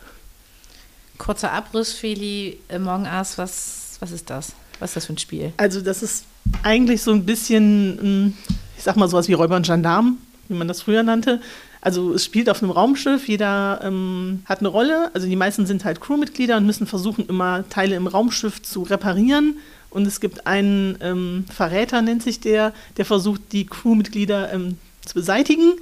[1.22, 4.54] Kurzer Abriss, Feli, Among Us, was, was ist das?
[4.80, 5.54] Was ist das für ein Spiel?
[5.58, 6.26] Also das ist
[6.64, 8.34] eigentlich so ein bisschen, hm,
[8.76, 10.18] ich sag mal sowas wie Räuber und Gendarm,
[10.50, 11.40] wie man das früher nannte.
[11.80, 15.12] Also es spielt auf einem Raumschiff, jeder ähm, hat eine Rolle.
[15.14, 19.60] Also die meisten sind halt Crewmitglieder und müssen versuchen, immer Teile im Raumschiff zu reparieren.
[19.92, 25.14] Und es gibt einen ähm, Verräter, nennt sich der, der versucht, die Crewmitglieder ähm, zu
[25.14, 25.74] beseitigen.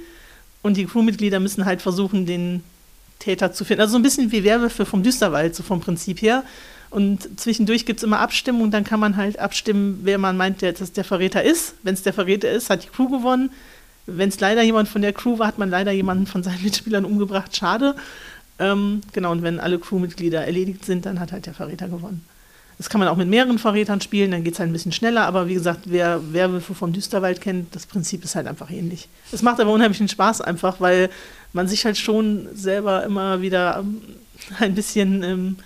[0.60, 2.62] Und die Crewmitglieder müssen halt versuchen, den
[3.20, 3.82] Täter zu finden.
[3.82, 6.42] Also so ein bisschen wie Werwölfe vom Düsterwald, so vom Prinzip her.
[6.90, 10.92] Und zwischendurch gibt es immer Abstimmung, dann kann man halt abstimmen, wer man meint, dass
[10.92, 11.74] der Verräter ist.
[11.84, 13.50] Wenn es der Verräter ist, hat die Crew gewonnen.
[14.06, 17.04] Wenn es leider jemand von der Crew war, hat man leider jemanden von seinen Mitspielern
[17.04, 17.56] umgebracht.
[17.56, 17.94] Schade.
[18.58, 22.24] Ähm, genau, und wenn alle Crewmitglieder erledigt sind, dann hat halt der Verräter gewonnen.
[22.76, 25.26] Das kann man auch mit mehreren Verrätern spielen, dann geht es halt ein bisschen schneller,
[25.26, 29.06] aber wie gesagt, wer Werwölfe vom Düsterwald kennt, das Prinzip ist halt einfach ähnlich.
[29.32, 31.10] Es macht aber unheimlichen Spaß einfach, weil
[31.52, 34.00] man sich halt schon selber immer wieder ähm,
[34.58, 35.56] ein bisschen ähm,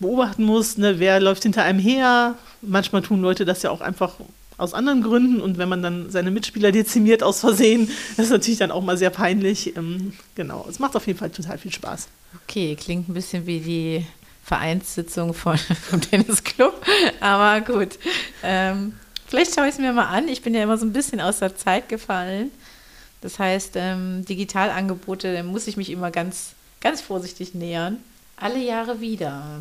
[0.00, 0.98] beobachten muss, ne?
[0.98, 2.36] wer läuft hinter einem her.
[2.60, 4.14] Manchmal tun Leute das ja auch einfach
[4.58, 8.58] aus anderen Gründen und wenn man dann seine Mitspieler dezimiert aus Versehen, das ist natürlich
[8.58, 9.76] dann auch mal sehr peinlich.
[9.76, 12.08] Ähm, genau, es macht auf jeden Fall total viel Spaß.
[12.44, 14.06] Okay, klingt ein bisschen wie die
[14.44, 15.56] Vereinssitzung von,
[15.90, 16.74] vom Tennisclub,
[17.20, 17.98] aber gut.
[18.42, 18.94] Ähm,
[19.26, 20.28] vielleicht schaue ich es mir mal an.
[20.28, 22.50] Ich bin ja immer so ein bisschen aus der Zeit gefallen.
[23.22, 27.98] Das heißt, ähm, Digitalangebote, da muss ich mich immer ganz, ganz vorsichtig nähern.
[28.36, 29.60] Alle Jahre wieder.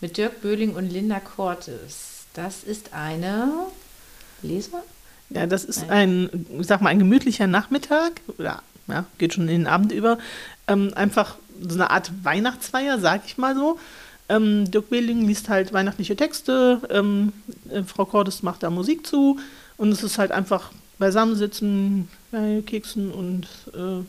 [0.00, 2.26] Mit Dirk Böhling und Linda Cortes.
[2.34, 3.50] Das ist eine
[4.42, 4.82] Leser?
[5.30, 8.20] Ja, das ist ein, ich sag mal, ein gemütlicher Nachmittag.
[8.38, 10.18] Oder, ja, geht schon in den Abend über.
[10.66, 13.78] Ähm, einfach so eine Art Weihnachtsfeier, sag ich mal so.
[14.28, 16.80] Ähm, Dirk Böhling liest halt weihnachtliche Texte.
[16.90, 17.32] Ähm,
[17.70, 19.38] äh, Frau Cortes macht da Musik zu.
[19.76, 24.04] Und es ist halt einfach beisammensitzen, bei Keksen und äh,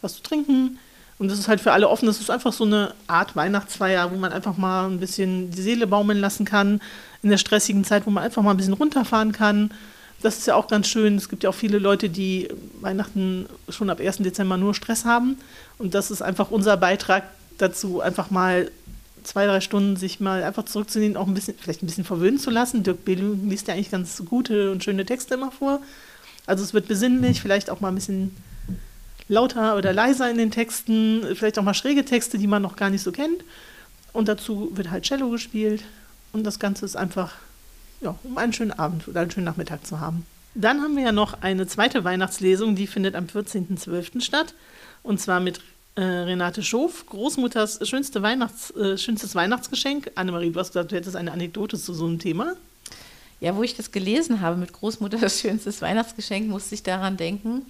[0.00, 0.78] was zu trinken.
[1.18, 2.06] Und das ist halt für alle offen.
[2.06, 5.86] Das ist einfach so eine Art Weihnachtsfeier, wo man einfach mal ein bisschen die Seele
[5.86, 6.80] baumeln lassen kann.
[7.22, 9.70] In der stressigen Zeit, wo man einfach mal ein bisschen runterfahren kann.
[10.20, 11.16] Das ist ja auch ganz schön.
[11.16, 12.48] Es gibt ja auch viele Leute, die
[12.80, 14.18] Weihnachten schon ab 1.
[14.18, 15.36] Dezember nur Stress haben.
[15.78, 17.24] Und das ist einfach unser Beitrag
[17.58, 18.70] dazu, einfach mal
[19.22, 22.50] zwei, drei Stunden sich mal einfach zurückzunehmen, auch ein bisschen, vielleicht ein bisschen verwöhnen zu
[22.50, 22.82] lassen.
[22.82, 25.80] Dirk Bellum liest ja eigentlich ganz gute und schöne Texte immer vor.
[26.46, 28.36] Also es wird besinnlich, vielleicht auch mal ein bisschen
[29.28, 32.90] lauter oder leiser in den Texten, vielleicht auch mal schräge Texte, die man noch gar
[32.90, 33.44] nicht so kennt.
[34.12, 35.84] Und dazu wird halt Cello gespielt.
[36.32, 37.34] Und das Ganze ist einfach,
[38.00, 40.26] ja, um einen schönen Abend oder einen schönen Nachmittag zu haben.
[40.54, 44.20] Dann haben wir ja noch eine zweite Weihnachtslesung, die findet am 14.12.
[44.20, 44.54] statt.
[45.02, 45.60] Und zwar mit
[45.94, 50.10] äh, Renate Schof, Großmutters schönste Weihnachts, äh, schönstes Weihnachtsgeschenk.
[50.14, 52.54] Annemarie, du hast gesagt, du hättest eine Anekdote zu so einem Thema.
[53.42, 57.66] Ja, wo ich das gelesen habe mit Großmutters schönstes Weihnachtsgeschenk, musste ich daran denken,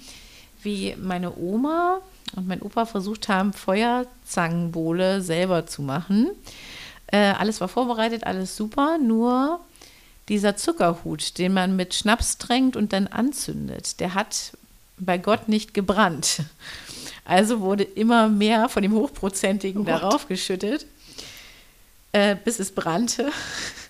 [0.63, 2.03] wie meine Oma
[2.37, 6.31] und mein Opa versucht haben, Feuerzangenbowle selber zu machen.
[7.07, 9.61] Äh, alles war vorbereitet, alles super, nur
[10.29, 14.53] dieser Zuckerhut, den man mit Schnaps tränkt und dann anzündet, der hat
[14.99, 16.43] bei Gott nicht gebrannt.
[17.25, 20.87] Also wurde immer mehr von dem Hochprozentigen oh darauf geschüttet,
[22.11, 23.31] äh, bis es brannte.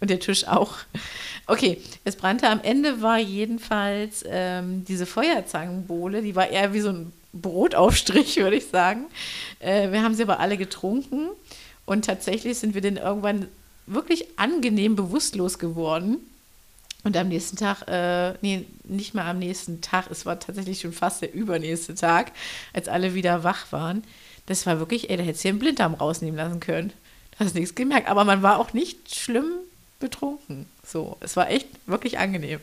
[0.00, 0.76] Und der Tisch auch.
[1.46, 2.48] Okay, es brannte.
[2.48, 8.56] Am Ende war jedenfalls ähm, diese Feuerzangenbowle, die war eher wie so ein Brotaufstrich, würde
[8.56, 9.06] ich sagen.
[9.58, 11.28] Äh, wir haben sie aber alle getrunken.
[11.84, 13.48] Und tatsächlich sind wir dann irgendwann
[13.86, 16.18] wirklich angenehm bewusstlos geworden.
[17.02, 20.92] Und am nächsten Tag, äh, nee, nicht mal am nächsten Tag, es war tatsächlich schon
[20.92, 22.32] fast der übernächste Tag,
[22.72, 24.04] als alle wieder wach waren.
[24.46, 26.92] Das war wirklich, ey, da hättest du einen Blinddarm rausnehmen lassen können.
[27.32, 28.08] Da hast nichts gemerkt.
[28.08, 29.46] Aber man war auch nicht schlimm
[30.00, 30.66] betrunken.
[30.84, 32.60] So, es war echt wirklich angenehm.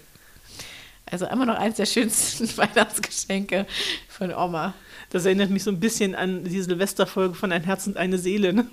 [1.09, 3.65] Also immer noch eins der schönsten Weihnachtsgeschenke
[4.09, 4.73] von Oma.
[5.09, 8.53] Das erinnert mich so ein bisschen an die Silvesterfolge von Ein Herz und eine Seele.
[8.53, 8.67] Ne?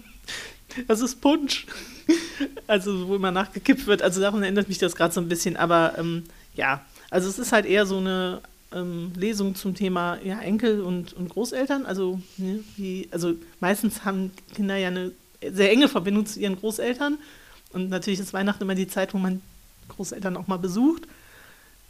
[0.89, 1.67] Das ist Punsch.
[2.67, 4.03] Also, wo immer nachgekippt wird.
[4.03, 5.57] Also, daran erinnert mich das gerade so ein bisschen.
[5.57, 6.25] Aber ähm,
[6.55, 8.41] ja, also, es ist halt eher so eine
[8.73, 11.87] ähm, Lesung zum Thema ja, Enkel und, und Großeltern.
[11.87, 15.13] Also, ne, wie, also, meistens haben Kinder ja eine
[15.49, 17.19] sehr enge Verbindung zu ihren Großeltern.
[17.75, 19.43] Und natürlich ist Weihnachten immer die Zeit, wo man
[19.89, 21.03] Großeltern auch mal besucht.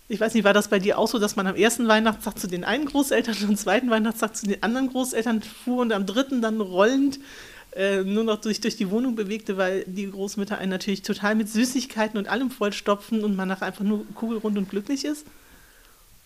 [0.09, 2.47] Ich weiß nicht, war das bei dir auch so, dass man am ersten Weihnachtstag zu
[2.47, 6.43] den einen Großeltern und am zweiten Weihnachtstag zu den anderen Großeltern fuhr und am dritten
[6.43, 7.19] dann rollend
[7.75, 11.49] äh, nur noch durch, durch die Wohnung bewegte, weil die Großmütter einen natürlich total mit
[11.49, 15.27] Süßigkeiten und allem vollstopfen und man nachher einfach nur kugelrund und glücklich ist?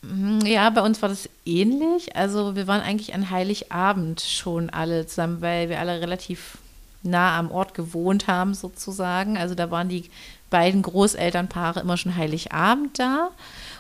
[0.03, 2.16] Mhm, ja, bei uns war das ähnlich.
[2.16, 6.59] Also wir waren eigentlich an Heiligabend schon alle zusammen, weil wir alle relativ
[7.03, 9.37] nah am Ort gewohnt haben sozusagen.
[9.37, 10.11] Also da waren die
[10.51, 13.31] beiden Großelternpaare immer schon Heiligabend da.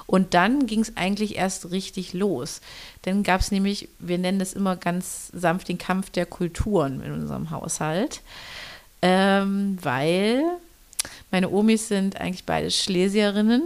[0.06, 2.60] Und dann ging es eigentlich erst richtig los.
[3.02, 7.12] Dann gab es nämlich, wir nennen es immer ganz sanft den Kampf der Kulturen in
[7.12, 8.22] unserem Haushalt,
[9.02, 10.42] ähm, weil
[11.30, 13.62] meine Omis sind eigentlich beide Schlesierinnen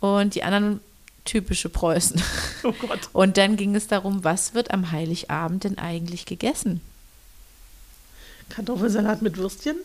[0.00, 0.80] und die anderen
[1.24, 2.20] typische Preußen.
[2.64, 3.08] Oh Gott.
[3.12, 6.80] Und dann ging es darum, was wird am Heiligabend denn eigentlich gegessen?
[8.54, 9.76] Kartoffelsalat mit Würstchen?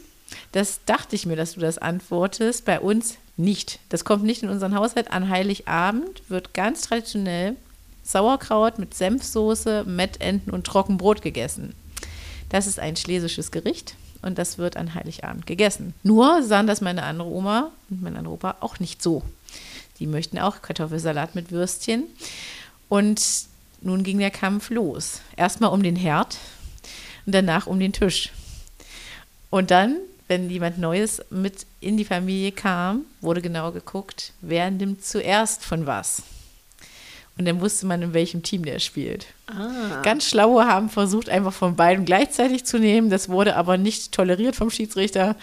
[0.51, 2.65] Das dachte ich mir, dass du das antwortest.
[2.65, 3.79] Bei uns nicht.
[3.89, 5.11] Das kommt nicht in unseren Haushalt.
[5.11, 7.55] An Heiligabend wird ganz traditionell
[8.03, 11.73] Sauerkraut mit Senfsoße, Mettenten und Trockenbrot gegessen.
[12.49, 15.93] Das ist ein schlesisches Gericht und das wird an Heiligabend gegessen.
[16.03, 19.23] Nur sahen das meine andere Oma und mein anderer Opa auch nicht so.
[19.99, 22.03] Die möchten auch Kartoffelsalat mit Würstchen.
[22.89, 23.21] Und
[23.81, 25.21] nun ging der Kampf los.
[25.35, 26.37] Erstmal um den Herd
[27.25, 28.31] und danach um den Tisch.
[29.49, 35.03] Und dann wenn jemand Neues mit in die Familie kam, wurde genau geguckt, wer nimmt
[35.03, 36.21] zuerst von was.
[37.37, 39.27] Und dann wusste man, in welchem Team der spielt.
[39.45, 40.01] Ah.
[40.01, 43.09] Ganz Schlaue haben versucht, einfach von beiden gleichzeitig zu nehmen.
[43.09, 45.35] Das wurde aber nicht toleriert vom Schiedsrichter.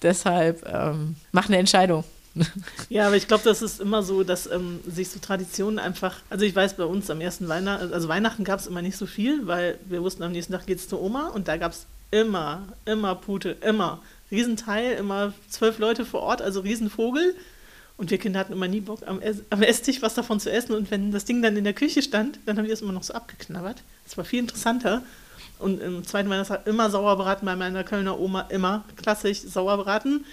[0.00, 2.04] Deshalb ähm, mach eine Entscheidung.
[2.88, 6.44] Ja, aber ich glaube, das ist immer so, dass ähm, sich so Traditionen einfach, also
[6.44, 9.46] ich weiß, bei uns am ersten Weihnachten, also Weihnachten gab es immer nicht so viel,
[9.48, 12.68] weil wir wussten, am nächsten Tag geht es zur Oma und da gab es immer,
[12.84, 14.02] immer Pute, immer.
[14.30, 17.34] Riesenteil, immer zwölf Leute vor Ort, also Riesenvogel.
[17.96, 20.74] Und wir Kinder hatten immer nie Bock, am, Ess am Esstisch was davon zu essen.
[20.74, 23.02] Und wenn das Ding dann in der Küche stand, dann haben wir es immer noch
[23.02, 23.82] so abgeknabbert.
[24.04, 25.02] Das war viel interessanter.
[25.58, 30.24] Und im zweiten Weihnachtstag immer Sauerbraten bei meiner Kölner Oma, immer klassisch Sauerbraten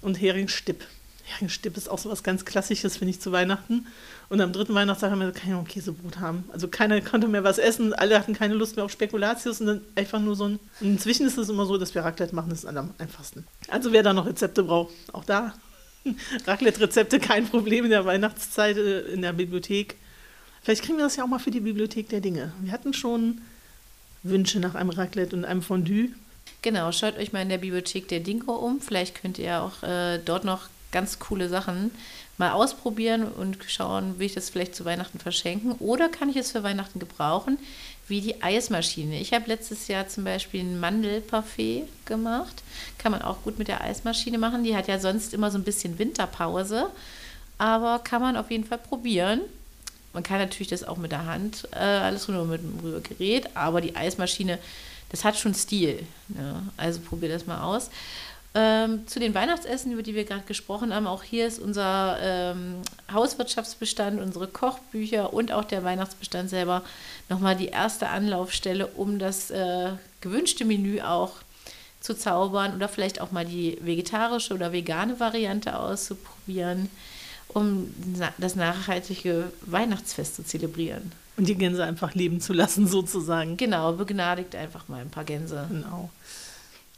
[0.00, 0.84] und Heringsstipp.
[1.30, 3.86] Heringsstipp ist auch so was ganz Klassisches, finde ich, zu Weihnachten.
[4.28, 6.44] Und am dritten Weihnachtstag haben wir keine Ahnung, Käsebrot haben.
[6.52, 9.80] Also keiner konnte mehr was essen, alle hatten keine Lust mehr auf Spekulatius und dann
[9.96, 10.58] einfach nur so ein.
[10.80, 13.46] Und inzwischen ist es immer so, dass wir Raclette machen, das ist am einfachsten.
[13.68, 15.54] Also wer da noch Rezepte braucht, auch da.
[16.46, 19.96] Raclette-Rezepte kein Problem in der Weihnachtszeit äh, in der Bibliothek.
[20.62, 22.52] Vielleicht kriegen wir das ja auch mal für die Bibliothek der Dinge.
[22.60, 23.40] Wir hatten schon
[24.22, 26.10] Wünsche nach einem Raclette und einem Fondue.
[26.62, 28.80] Genau, schaut euch mal in der Bibliothek der Dingo um.
[28.80, 31.90] Vielleicht könnt ihr auch äh, dort noch ganz coole Sachen
[32.38, 36.52] mal ausprobieren und schauen, will ich das vielleicht zu Weihnachten verschenken oder kann ich es
[36.52, 37.58] für Weihnachten gebrauchen,
[38.08, 39.20] wie die Eismaschine.
[39.20, 42.62] Ich habe letztes Jahr zum Beispiel ein Mandelparfait gemacht.
[42.98, 44.64] Kann man auch gut mit der Eismaschine machen.
[44.64, 46.90] Die hat ja sonst immer so ein bisschen Winterpause,
[47.58, 49.42] aber kann man auf jeden Fall probieren.
[50.12, 53.80] Man kann natürlich das auch mit der Hand, äh, alles nur mit dem Rührgerät, aber
[53.80, 54.58] die Eismaschine,
[55.10, 56.04] das hat schon Stil.
[56.28, 56.62] Ne?
[56.76, 57.90] Also probier das mal aus.
[58.52, 62.76] Ähm, zu den Weihnachtsessen, über die wir gerade gesprochen haben, auch hier ist unser ähm,
[63.12, 66.82] Hauswirtschaftsbestand, unsere Kochbücher und auch der Weihnachtsbestand selber
[67.28, 71.34] nochmal die erste Anlaufstelle, um das äh, gewünschte Menü auch
[72.00, 76.88] zu zaubern oder vielleicht auch mal die vegetarische oder vegane Variante auszuprobieren,
[77.48, 77.94] um
[78.38, 81.12] das nachhaltige Weihnachtsfest zu zelebrieren.
[81.36, 83.56] Und die Gänse einfach leben zu lassen, sozusagen.
[83.56, 85.66] Genau, begnadigt einfach mal ein paar Gänse.
[85.70, 86.10] Genau.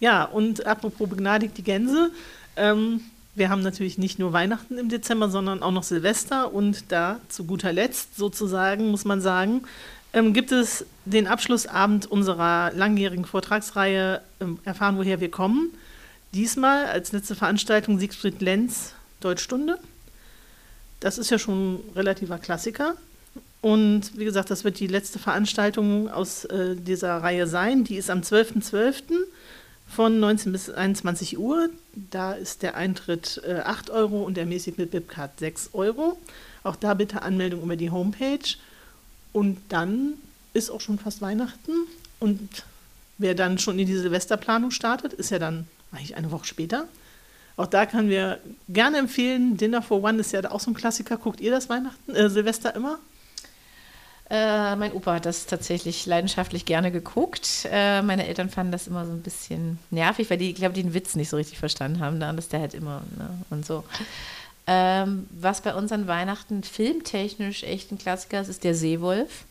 [0.02, 2.10] Ja, und apropos begnadigt die Gänse.
[2.56, 3.02] Ähm,
[3.36, 6.52] wir haben natürlich nicht nur Weihnachten im Dezember, sondern auch noch Silvester.
[6.52, 9.62] Und da zu guter Letzt sozusagen, muss man sagen,
[10.12, 15.70] ähm, gibt es den Abschlussabend unserer langjährigen Vortragsreihe ähm, Erfahren, woher wir kommen.
[16.34, 19.78] Diesmal als letzte Veranstaltung Siegfried Lenz Deutschstunde.
[20.98, 22.96] Das ist ja schon ein relativer Klassiker.
[23.60, 27.84] Und wie gesagt, das wird die letzte Veranstaltung aus äh, dieser Reihe sein.
[27.84, 28.62] Die ist am 12.12.
[28.72, 29.02] .12
[29.94, 31.68] von 19 bis 21 Uhr.
[32.10, 36.18] Da ist der Eintritt äh, 8 Euro und der mäßig mit Bipcard 6 Euro.
[36.64, 38.56] Auch da bitte Anmeldung über die Homepage.
[39.32, 40.14] Und dann
[40.54, 41.72] ist auch schon fast Weihnachten.
[42.20, 42.64] Und
[43.18, 46.86] wer dann schon in die Silvesterplanung startet, ist ja dann eigentlich eine Woche später.
[47.56, 51.18] Auch da können wir gerne empfehlen, Dinner for One ist ja auch so ein Klassiker.
[51.18, 52.98] Guckt ihr das Weihnachten, äh, Silvester immer?
[54.32, 57.68] Äh, mein Opa hat das tatsächlich leidenschaftlich gerne geguckt.
[57.70, 60.94] Äh, meine Eltern fanden das immer so ein bisschen nervig, weil die, ich glaube, den
[60.94, 63.84] Witz nicht so richtig verstanden haben, dann ist der halt immer ne, und so.
[64.66, 69.44] Ähm, was bei uns an Weihnachten filmtechnisch echt ein Klassiker ist, ist der Seewolf.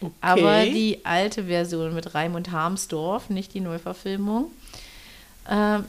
[0.00, 0.12] Okay.
[0.20, 4.50] Aber die alte Version mit Raimund Harmsdorf, nicht die Neuverfilmung.
[5.48, 5.84] Ähm,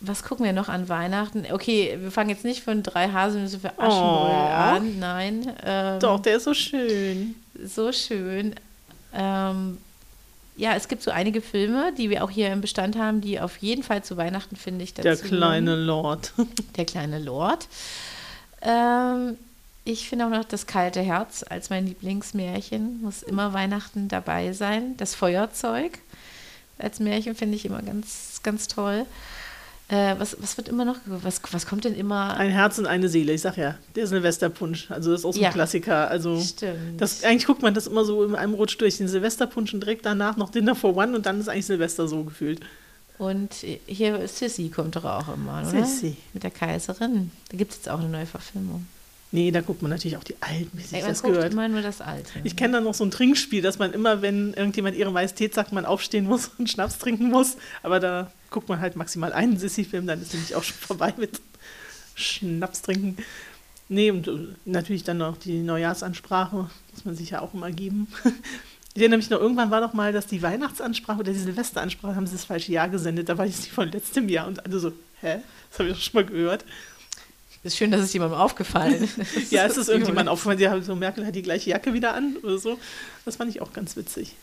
[0.00, 1.44] was gucken wir noch an Weihnachten?
[1.50, 4.76] Okay, wir fangen jetzt nicht von drei Haselnüsse für Aschenbrödel Oh.
[4.76, 5.52] an, nein.
[5.64, 7.34] Ähm, Doch, der ist so schön.
[7.64, 8.54] so schön.
[9.14, 9.78] Ähm,
[10.56, 13.56] ja, es gibt so einige Filme, die wir auch hier im Bestand haben, die auf
[13.58, 16.32] jeden Fall zu Weihnachten, finde ich, dazu Der kleine Lord.
[16.76, 17.66] der kleine Lord.
[18.62, 19.36] Ähm,
[19.84, 23.02] ich finde auch noch das kalte Herz als mein Lieblingsmärchen.
[23.02, 24.96] Muss immer Weihnachten dabei sein.
[24.96, 25.98] Das Feuerzeug
[26.78, 29.06] als Märchen finde ich immer ganz, ganz toll.
[29.88, 32.36] Äh, was, was wird immer noch, was, was kommt denn immer?
[32.38, 34.90] Ein Herz und eine Seele, ich sag ja, der Silvesterpunsch.
[34.90, 35.50] Also das ist auch so ein Ja.
[35.50, 36.08] Klassiker.
[36.08, 36.98] Also Stimmt.
[37.00, 40.06] das, eigentlich guckt man das immer so in einem Rutsch durch den Silvesterpunsch und direkt
[40.06, 42.60] danach noch Dinner for One und dann ist eigentlich Silvester so gefühlt.
[43.18, 43.54] Und
[43.86, 45.84] hier Sissy kommt doch auch immer, oder?
[45.84, 46.16] Sissi.
[46.32, 47.30] Mit der Kaiserin.
[47.50, 48.86] Da gibt es jetzt auch eine neue Verfilmung.
[49.34, 51.52] Nee, da guckt man natürlich auch die alten, wie sich Ey, man das guckt gehört.
[51.52, 52.30] immer nur das Alte.
[52.44, 55.72] Ich kenne da noch so ein Trinkspiel, dass man immer, wenn irgendjemand ihre Majestät sagt,
[55.72, 57.56] man aufstehen muss und Schnaps trinken muss.
[57.82, 61.40] Aber da guckt man halt maximal einen Sissi-Film, dann ist nämlich auch schon vorbei mit
[62.14, 63.16] Schnaps trinken.
[63.88, 68.06] Nee, und äh, natürlich dann noch die Neujahrsansprache, muss man sich ja auch immer geben.
[68.96, 72.28] Ich erinnere mich noch, irgendwann war doch mal, dass die Weihnachtsansprache oder die Silvesteransprache haben
[72.28, 73.28] sie das falsche Jahr gesendet.
[73.28, 75.38] Da war ich die von letztem Jahr und alle so, hä?
[75.68, 76.64] Das habe ich doch schon mal gehört.
[77.64, 79.50] Ist schön, dass es jemandem aufgefallen ist.
[79.50, 82.36] Ja, es ist irgendjemand aufgefallen, sie haben so, Merkel hat die gleiche Jacke wieder an
[82.42, 82.78] oder so.
[83.24, 84.36] Das fand ich auch ganz witzig.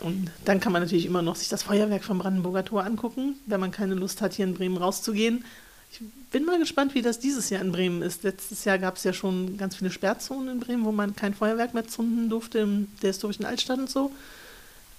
[0.00, 3.60] Und dann kann man natürlich immer noch sich das Feuerwerk vom Brandenburger Tor angucken, wenn
[3.60, 5.44] man keine Lust hat, hier in Bremen rauszugehen.
[5.92, 6.00] Ich
[6.30, 8.22] bin mal gespannt, wie das dieses Jahr in Bremen ist.
[8.22, 11.74] Letztes Jahr gab es ja schon ganz viele Sperrzonen in Bremen, wo man kein Feuerwerk
[11.74, 14.12] mehr zünden durfte, in der historischen Altstadt und so.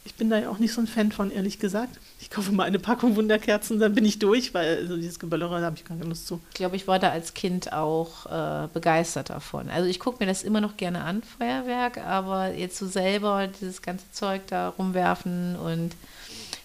[0.03, 1.99] Ich bin da ja auch nicht so ein Fan von, ehrlich gesagt.
[2.19, 5.67] Ich kaufe mal eine Packung Wunderkerzen, dann bin ich durch, weil also dieses Geböllere, da
[5.67, 6.39] habe ich keine Lust zu.
[6.49, 9.69] Ich glaube, ich war da als Kind auch äh, begeistert davon.
[9.69, 13.81] Also ich gucke mir das immer noch gerne an, Feuerwerk, aber jetzt so selber dieses
[13.81, 15.91] ganze Zeug da rumwerfen und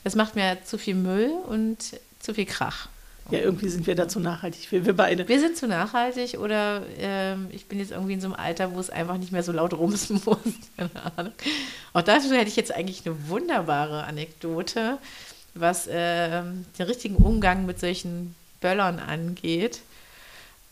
[0.05, 1.79] das macht mir zu viel Müll und
[2.21, 2.89] zu viel Krach.
[3.31, 5.27] Ja, irgendwie sind wir dazu nachhaltig, wir, wir beide.
[5.27, 8.79] Wir sind zu nachhaltig oder ähm, ich bin jetzt irgendwie in so einem Alter, wo
[8.79, 10.39] es einfach nicht mehr so laut rumsen muss.
[10.77, 11.33] Keine Ahnung.
[11.93, 14.99] Auch dazu hätte ich jetzt eigentlich eine wunderbare Anekdote,
[15.55, 19.81] was ähm, den richtigen Umgang mit solchen Böllern angeht.